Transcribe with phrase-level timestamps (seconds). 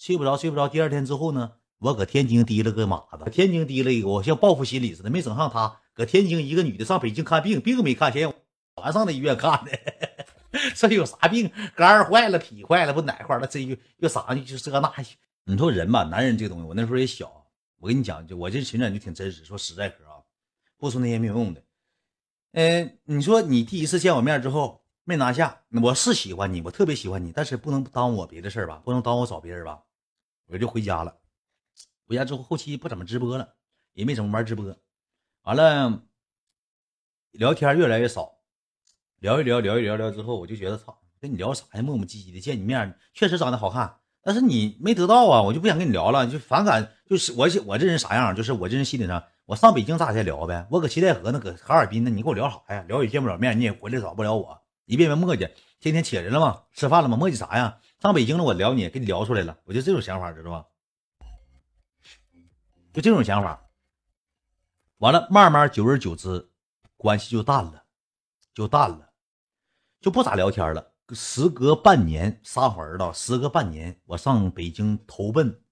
[0.00, 0.66] 睡不着，睡不着。
[0.66, 5.78] 第二天之后呢，我搁天津提了个马子，天津提了一个，我像报复心理似的，没整上他。
[5.92, 8.32] 搁天津一个女的上北京看病，病没看见，
[8.76, 9.78] 晚上的医院看的。
[10.74, 11.50] 这有啥病？
[11.76, 13.46] 肝坏了，脾坏了，不哪块了？
[13.46, 14.42] 这又又啥呢？
[14.42, 14.90] 就这那。
[15.44, 17.30] 你说人吧，男人这个东西，我那时候也小。
[17.78, 19.44] 我跟你讲，就我这情感就挺真实。
[19.44, 20.24] 说实在嗑啊，
[20.78, 21.62] 不说那些没有用的。
[22.52, 28.80] 嗯，你说你第一次见我面之后没拿下，我是喜欢你，我特别喜欢你，但是不能耽误我别的事儿吧？
[28.82, 29.78] 不能耽误我找别人吧？
[30.52, 31.16] 我就回家了。
[32.06, 33.54] 回家之后，后期不怎么直播了，
[33.92, 34.76] 也没怎么玩直播。
[35.42, 36.02] 完了，
[37.30, 38.32] 聊天越来越少。
[39.20, 41.82] 聊一聊，聊一聊聊之后，我就觉得操，跟你聊啥呀？
[41.82, 46.92] 磨磨唧唧的，见你面确实长得好看，但是你没得到啊，我就不想跟你聊了，就反感。
[47.06, 48.34] 就是我我这人啥样？
[48.34, 50.66] 就是我这人心理上，我上北京咋才聊呗？
[50.70, 52.84] 我搁七台河呢，搁哈尔滨呢，你跟我聊啥呀？
[52.88, 56.62] 聊也见不了面，你也回来找不了我，一遍遍磨叽，天天起来了吗？
[56.72, 57.16] 吃饭了吗？
[57.16, 57.78] 磨叽啥呀？
[58.00, 60.66] 上北京了，我聊你，跟你聊出来了，我就这种想法，知道吧？
[62.94, 63.62] 就这种想法。
[64.98, 66.50] 完了，慢慢久而久之，
[66.96, 67.84] 关系就淡了，
[68.54, 69.12] 就淡了。
[70.00, 70.94] 就不咋聊天了。
[71.10, 75.62] 时隔半年，撒儿子，时隔半年，我上北京投奔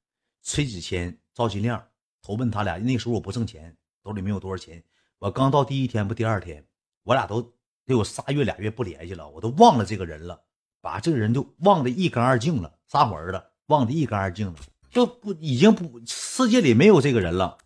[0.43, 1.83] 崔子谦、赵金亮，
[2.21, 2.77] 投奔他俩。
[2.77, 4.85] 那时候我不挣钱，兜里没有多少钱。
[5.19, 6.63] 我刚到第一天不，第二天，
[7.05, 7.41] 我俩都
[7.87, 10.45] 得有仨月俩月不联系了，我都忘了这个人了，
[10.89, 12.73] 把这个人就忘得一干二净了。
[12.87, 14.55] 撒儿了，忘得一干二净了，
[14.91, 17.59] 就不已经不世界里没有这个人了。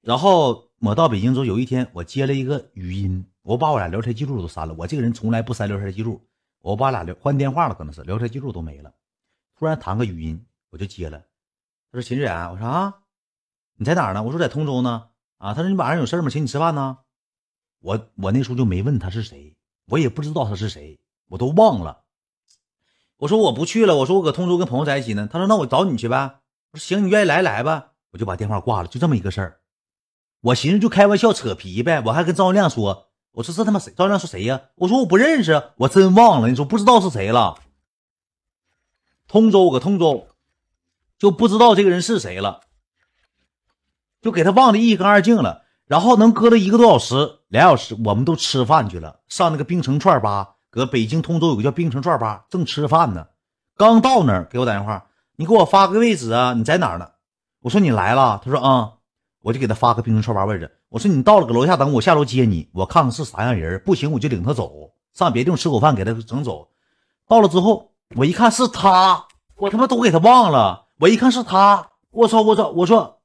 [0.00, 3.26] 然后我到北京之后，有一天我接了一个语音。
[3.42, 4.74] 我把我俩聊天记录都删了。
[4.78, 6.26] 我这个人从来不删聊天记录。
[6.62, 8.94] 我把俩聊换电话了，可能是聊天记录都没了。
[9.58, 11.18] 突然弹个语音，我就接了。
[11.92, 12.94] 他说：“秦志远，我说啊，
[13.76, 14.22] 你在哪儿呢？
[14.22, 15.08] 我说在通州呢。
[15.36, 16.30] 啊，他说你晚上有事吗？
[16.30, 16.98] 请你吃饭呢。
[17.80, 19.54] 我我那时候就没问他是谁，
[19.86, 22.04] 我也不知道他是谁，我都忘了。
[23.20, 23.96] 我说我不去了。
[23.96, 25.28] 我说我搁通州跟朋友在一起呢。
[25.30, 26.40] 他说那我找你去呗。
[26.72, 27.92] 我说行，你愿意来来吧。
[28.12, 29.60] 我就把电话挂了，就这么一个事儿。
[30.40, 32.02] 我寻思就开玩笑扯皮呗。
[32.06, 33.06] 我还跟赵亮说。
[33.32, 33.92] 我说这他妈谁？
[33.96, 34.60] 赵亮说谁呀？
[34.74, 36.48] 我说我不认识，我真忘了。
[36.48, 37.58] 你说不知道是谁了？
[39.28, 40.26] 通州搁通州，
[41.16, 42.62] 就不知道这个人是谁了，
[44.20, 45.62] 就给他忘得一干二净了。
[45.86, 53.26] 然后能搁了一个多小时、俩小时，我们都吃饭去了，上那个冰城串吧，搁北京通州有个叫冰城串吧，正吃饭呢。
[53.76, 56.54] 刚到那儿，给我打电话，你给我发个位置啊？
[56.54, 57.08] 你在哪儿呢？
[57.62, 58.40] 我说你来了。
[58.44, 58.92] 他说啊，
[59.42, 60.70] 我就给他发个冰城串吧位置。
[60.88, 62.70] 我说你到了，搁楼下等我，下楼接你。
[62.72, 66.68] 我看看是啥样人，不行我就领他走，上别地方吃口饭，给他整走。
[67.26, 69.26] 到了之后，我一看是他，
[69.56, 70.86] 我他妈都给他忘了。
[71.00, 72.68] 我一看是他，我操我操！
[72.68, 73.20] 我说，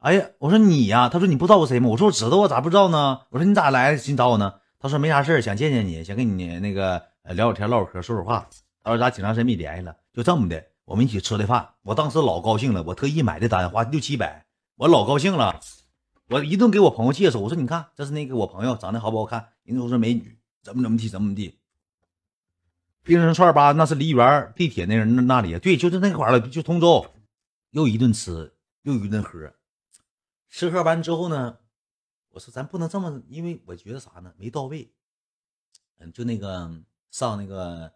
[0.00, 1.88] 哎呀，我说你呀，他说你不知道我谁吗？
[1.88, 3.20] 我说我知道，我咋不知道呢？
[3.30, 4.54] 我说你咋来寻找我呢？
[4.80, 8.48] 他说没啥事想见见你，想跟你那个聊聊天、唠嗑、说说话。
[8.82, 9.94] 他说咱挺长时间没联系了？
[10.14, 11.68] 就这么的，我们一起吃的饭。
[11.82, 14.46] 我当时老高兴了，我特意买的单，花六七百，
[14.76, 15.60] 我老高兴了。
[16.28, 19.48] 我一顿给我朋友介绍，我说你看，这是那个我朋友，长得好不好看？
[19.64, 21.58] 人都说美女，怎么怎么地，怎么地。
[23.02, 27.06] 冰城串吧，那是梨园地铁那人那里，对，就是那块了，就通州。
[27.72, 29.52] 又一顿吃，又一顿喝，
[30.48, 31.58] 吃喝完之后呢，
[32.30, 34.92] 我说咱不能这么，因为我觉得啥呢，没到位。
[35.98, 37.92] 嗯，就那个上那个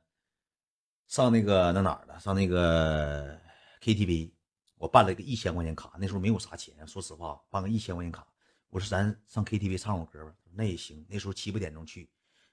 [1.06, 3.40] 上那个那哪儿了，上那个
[3.80, 4.32] KTV。
[4.76, 8.26] 我办了一个一千块钱卡，那时候没有啥钱，说实话，办个一千块钱卡。
[8.68, 11.06] 我说咱上 KTV 唱会歌吧，那也行。
[11.08, 12.10] 那时候七八点钟去，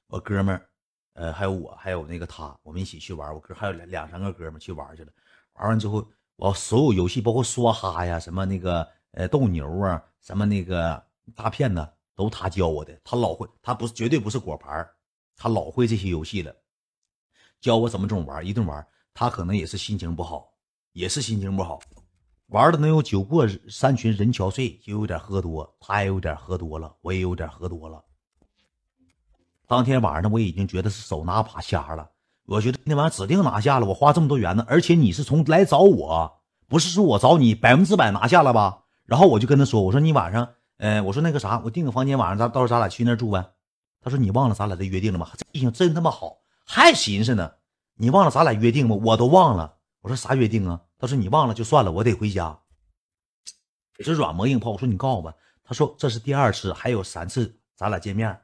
[0.08, 0.70] 我哥们儿，
[1.14, 3.34] 呃，还有我，还有那个他，我们一起去玩。
[3.34, 5.12] 我哥还有两两三个哥们去玩去了。
[5.54, 11.04] 玩完之后，我所有游戏，包括梭哈呀，什么那个呃斗牛啊，什么那个
[11.36, 13.00] 大片呢，都他教我的。
[13.04, 14.88] 他老会，他不是绝对不是果盘
[15.36, 16.56] 他老会这些游戏了，
[17.60, 18.86] 教我怎么这么玩，一顿玩。
[19.14, 20.50] 他可能也是心情不好，
[20.94, 21.80] 也是心情不好。
[22.48, 28.04] 玩的能有酒过三巡人憔悴，就有点喝多，他也有点喝多了，我也有点喝多了。
[29.68, 32.10] 当天晚上，我已经觉得是手拿把掐了。
[32.46, 38.84] 我觉得那玩意指定拿下了，我花这么多元呢，而且你是从来找我，不是说我找你，百分之百拿下了吧？
[39.06, 43.54] 然后我就跟他说：“我说你晚上，呃，我说那个啥，我订个房间，晚上咱到时候咱俩去那住呗。”
[44.02, 45.30] 他说：“你忘了咱俩的约定了吗？
[45.38, 47.52] 这记性真他妈好，还寻思呢。
[47.98, 48.96] 你忘了咱俩约定吗？
[48.96, 49.78] 我都忘了。
[50.02, 52.60] 我说啥约定啊？”他说：“你忘了就算了，我得回家。”
[53.98, 54.72] 也是软磨硬泡。
[54.72, 58.42] 我说：“你告诉我吧。”他说：“这是第二次，还有三次，咱俩见面。”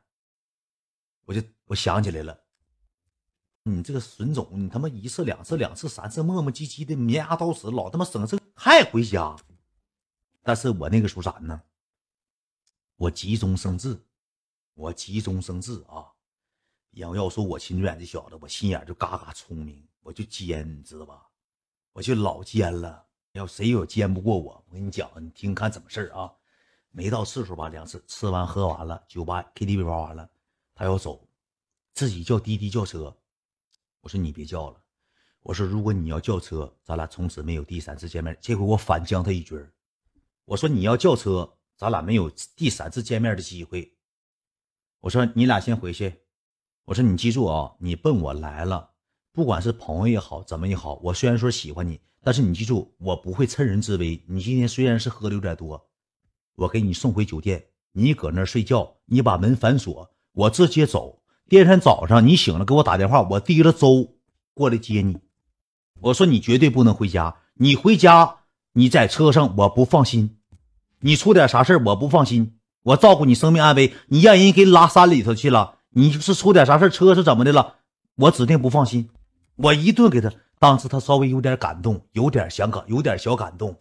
[1.25, 2.39] 我就我想起来了，
[3.63, 9.35] 你这个损种，你他妈一次两次两次三次磨磨唧唧的，绵牙刀齿，老他妈省事，还回家。
[10.43, 11.59] 但是我那个时候咋呢？
[12.97, 13.99] 我急中生智，
[14.73, 16.11] 我急中生智啊！
[16.91, 21.27] 要要说我秦志远这小子，我心眼就嘎嘎聪明，我就尖，你知道吧？
[21.94, 24.63] 我就老尖了，要谁有奸不过我？
[24.67, 26.33] 我跟你讲，你听看怎么事儿啊？
[26.89, 30.27] 没到次数吧，两次吃完喝完了，酒吧 KTV 玩完了，
[30.73, 31.29] 他要走，
[31.94, 33.15] 自己叫滴滴叫车。
[34.01, 34.81] 我说你别叫了，
[35.41, 38.35] 我说如果你要叫车，咱俩从此没有第三次见面。
[38.41, 39.63] 这回我反将他一军
[40.45, 43.94] 我说你要叫车，咱俩没有第三次见面的机会。
[45.01, 46.21] 我说你俩先回去。
[46.85, 48.91] 我说你记住啊，你奔我来了，
[49.31, 54.24] 不管是朋友也好，怎么也好，我虽然说喜欢你，但是你记住，我不会趁人之危。
[54.27, 55.89] 你今天虽然是喝的有点多。
[56.56, 61.21] 我给你送回酒店，你搁那睡觉，你把门反锁，我直接走。
[61.47, 64.18] 第二天早上你醒了，给我打电话，我提了粥
[64.53, 65.19] 过来接你。
[66.00, 70.36] 我说你绝对不能回家，你回家你在车上我不放心，
[70.99, 72.59] 你出点啥事我不放心。
[72.83, 77.75] 我照顾你生命安危，你让人给拉山里头去了，你是出点啥事车是怎么的了？
[78.15, 79.09] 我指定不放心。
[79.55, 83.75] 我一顿给他，当时他稍微有点感动，有点想感，有点小感动，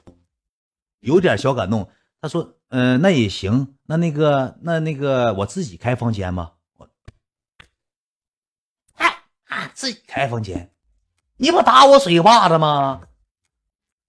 [1.00, 1.88] 有点小感动。
[2.20, 2.52] 他说。
[2.68, 3.76] 嗯，那也行。
[3.84, 6.54] 那那个，那那个，我自己开房间吧？
[6.78, 6.88] 我，
[8.96, 9.06] 哎
[9.46, 10.72] 啊，自己开房间，
[11.36, 13.02] 你不打我嘴巴子吗？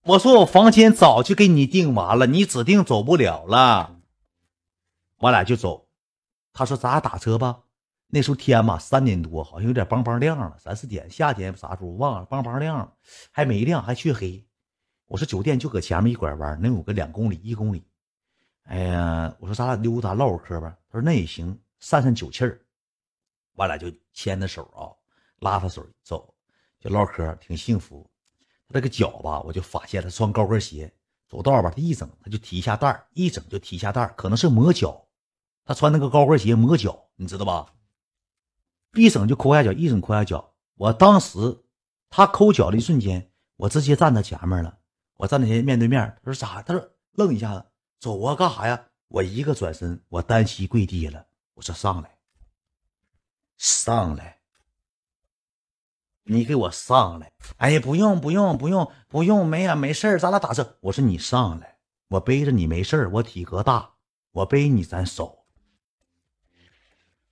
[0.08, 4.00] 我说我房间早就给你订完了，你指定走不了了。
[5.18, 5.90] 我俩就走。
[6.54, 7.64] 他说咱俩打车吧。
[8.08, 12.96] 那时候天嘛，三点多，好像有点梆梆亮了，三四点，夏天啥时候忘了，梆梆亮，
[13.32, 14.42] 还没亮，还黢黑。
[15.08, 17.86] 我说酒店就搁前面一拐弯，能有个两公里、一公里。
[18.64, 20.74] 哎呀，我说咱俩溜达唠会嗑吧。
[20.90, 22.62] 他说那也行，散散酒气儿。
[23.56, 24.88] 我俩就牵着手啊，
[25.40, 26.34] 拉他手走，
[26.80, 28.10] 就唠嗑，挺幸福。
[28.68, 30.94] 他这个脚吧，我就发现他穿高跟鞋，
[31.28, 35.08] 走道吧，他一整他就提一下袋一整就提一下袋可能是磨脚。
[35.66, 37.74] 他穿那个高跟鞋磨脚，你知道吧？
[38.94, 40.54] 一整就抠下脚，一整抠下脚。
[40.76, 41.38] 我当时
[42.10, 44.78] 他抠脚的一瞬间，我直接站他前面了。
[45.16, 46.62] 我站在前面对面，他说咋？
[46.62, 47.66] 他说愣一下子。
[48.00, 48.86] 走啊，干啥呀？
[49.10, 51.26] 我一个转身，我单膝跪地了。
[51.56, 52.18] 我说上来，
[53.58, 54.37] 上来，
[56.28, 57.32] 你给我上来。
[57.58, 60.78] 哎呀，不用，不用，不用，不用，没呀，没事咱俩打车。
[60.82, 61.78] 我说你上来，
[62.10, 63.96] 我背着你没事我体格大，
[64.32, 65.46] 我背你咱手。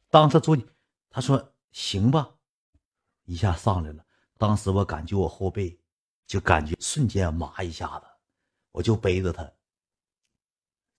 [0.09, 0.57] 当时坐，
[1.09, 2.35] 他说行吧，
[3.25, 4.03] 一下上来了。
[4.37, 5.77] 当时我感觉我后背
[6.25, 8.05] 就感觉瞬间麻一下子，
[8.71, 9.51] 我就背着他。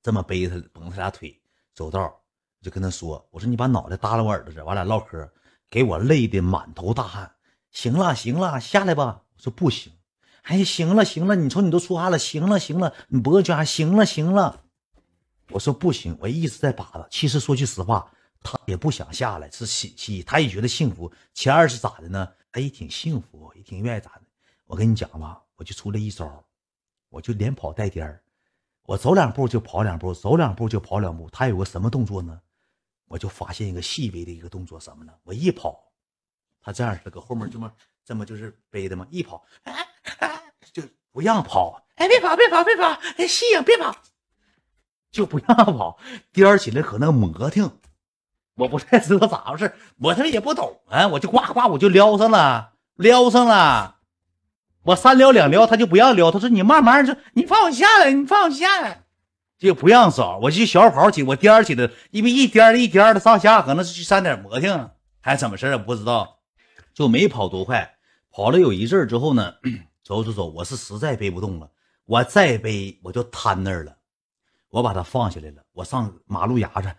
[0.02, 1.40] 这么背他，绷他俩腿
[1.74, 2.22] 走道，
[2.60, 5.30] 就跟他说：“我说你把脑袋搭在我耳朵这，我俩唠嗑，
[5.70, 7.35] 给我累的满头大汗。
[7.72, 9.92] 行了行了，下来吧。”我说不行。
[10.42, 14.62] 哎，行了行了，你瞅你都出汗了，行了行了，你脖子就还行了行了。
[15.50, 17.06] 我说不行，我一直在把他。
[17.10, 18.10] 其实说句实话，
[18.42, 21.12] 他也不想下来，是喜气，他也觉得幸福。
[21.34, 22.28] 前二是咋的呢？
[22.50, 24.22] 他也挺幸福，也挺愿意咋的。
[24.66, 26.44] 我跟你讲吧，我就出了一招，
[27.10, 28.22] 我就连跑带颠儿。
[28.84, 31.28] 我走两步就跑两步，走两步就跑两步。
[31.30, 32.40] 他有个什么动作呢？
[33.08, 35.12] 我就发现一个细微的一个动作，什么呢？
[35.24, 35.85] 我一跑，
[36.66, 37.70] 他这样式的搁后面这么
[38.04, 39.06] 这么就是背的嘛。
[39.08, 39.72] 一跑，哎
[40.18, 40.42] 哎，
[40.72, 40.82] 就
[41.12, 41.80] 不让跑。
[41.94, 42.88] 哎，别跑，别跑，别跑！
[43.18, 43.94] 哎，吸引，别跑，
[45.12, 45.96] 就不让跑。
[46.32, 47.70] 颠起来可能磨挺，
[48.56, 51.06] 我不太知道咋回事，我他妈也不懂啊。
[51.06, 53.98] 我就呱呱，我就撩上了，撩上了。
[54.82, 56.32] 我三撩两撩，他就不让撩。
[56.32, 59.04] 他说：“你慢慢说，你放我下来，你放我下来。”
[59.56, 66.35] 就不让走，我就小跑起，我颠起来，因为一颠一颠的上下，可能是去扇点磨挺，还是怎么事儿，不知道。
[66.96, 67.98] 就没跑多快，
[68.30, 69.52] 跑了有一阵儿之后呢，
[70.02, 71.70] 走走走，我是实在背不动了，
[72.06, 73.94] 我再背我就瘫那儿了。
[74.70, 76.90] 我把它放下来了，我上马路牙子，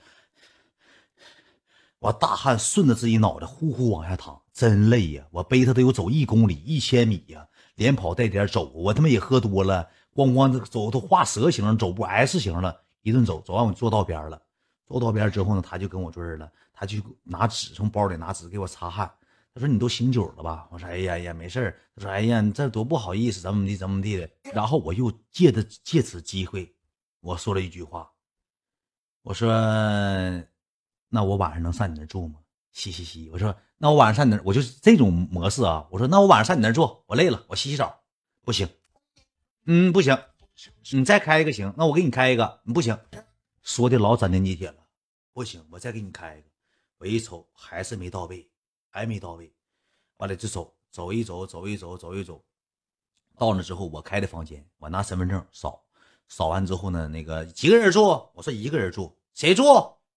[1.98, 5.25] 我大汗顺着自己脑袋呼呼往下淌，真累呀！
[5.32, 7.48] 我背他得有走一公里、一千米呀。
[7.74, 14.39] 连跑带颠走，我他妈也喝多了，咣咣的走都画蛇形走步 S 型了，一顿走，走完我坐道边了，
[14.86, 19.12] 坐道边之后呢，他就跟我这儿了，他就拿纸从包里拿纸给我擦汗，
[19.57, 20.67] 他说你都醒酒了吧？
[20.71, 24.29] 我说哎呀呀没事他说哎呀你这多不好意思，怎么的怎么地的。
[24.53, 26.75] 然后我又借着借此机会，
[27.21, 28.11] 我说了一句话，
[29.23, 29.51] 我说
[31.09, 32.39] 那我晚上能上你那住吗？
[32.71, 33.55] 嘻嘻嘻，我说。
[33.79, 35.87] 那我晚上上你那，我就这种模式啊。
[35.91, 38.01] 我说，那我晚上上你那住，我累了，我洗洗澡，
[38.41, 38.67] 不行，
[39.67, 40.17] 嗯，不行，
[40.91, 42.97] 你再开一个行，那我给你开一个，不行，
[43.61, 44.77] 说的老斩钉截铁了，
[45.31, 46.47] 不行，我再给你开一个。
[46.97, 48.49] 我一瞅还是没到位，
[48.98, 49.54] 还没到位，
[50.18, 52.44] 完了就走，走一走，走一走，走一走，
[53.38, 55.86] 到那之后我开的房间，我拿身份证扫，
[56.27, 58.01] 扫完之后呢，那个几个人住？
[58.34, 59.63] 我说一个人住，谁住？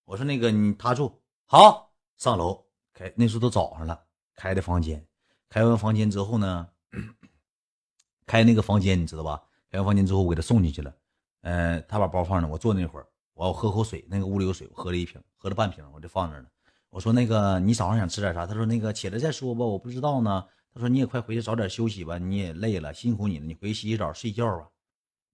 [0.07, 2.65] 我说那个你他住，好，上楼。
[2.95, 4.03] 开那时候都早上了，
[4.35, 5.07] 开的房间，
[5.51, 6.67] 开完房间之后呢，
[8.25, 9.43] 开那个房间你知道吧？
[9.71, 10.97] 开完房间之后，我给他送进去了。
[11.43, 16.47] 嗯，他把包放那，我坐那会儿，我要喝口水，那个屋里有水，我喝了一瓶，喝了半瓶，我就放那了。
[16.91, 18.47] 我说那个你早上想吃点啥？
[18.47, 20.47] 他说那个起来再说吧，我不知道呢。
[20.73, 24.69] 他说你也快回去早点休息吧，你也累了，辛苦你了，你回去洗洗澡睡觉吧。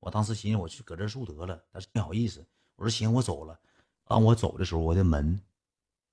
[0.00, 2.46] 我当时寻思我去搁这住得了，但是没好意思。
[2.76, 3.58] 我说行，我走了。
[4.04, 5.40] 当我走的时候，我的门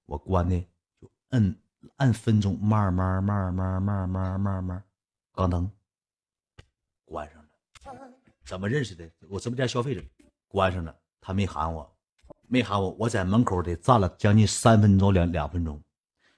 [0.05, 0.59] 我关的
[0.99, 1.55] 就摁
[1.97, 4.83] 按分钟，慢慢慢慢慢慢慢慢，
[5.33, 5.69] 咣当
[7.05, 7.49] 关上了。
[8.45, 9.09] 怎么认识的？
[9.29, 10.01] 我直播间消费者
[10.47, 11.92] 关上了，他没喊我，
[12.53, 15.81] 没喊我，我在门口得站了将近三分钟两两分钟。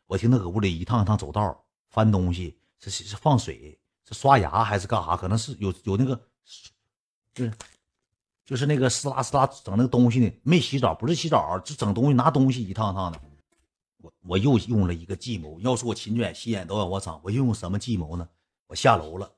[0.06, 5.18] 我听他搁屋里一趟一趟走道翻东西，是是放水，是刷牙还是干啥？
[5.18, 6.18] 可能是有有那个，
[7.34, 7.54] 就是
[8.46, 10.32] 就是那个撕拉撕拉整那个东西呢。
[10.42, 13.20] 没洗澡，不是洗澡，就整东西拿东西一趟一趟的。
[13.98, 18.26] 我我又用了一个计谋，要说我勤俭心眼都让我长，我又用什么计谋呢？
[18.68, 19.30] 我下楼了。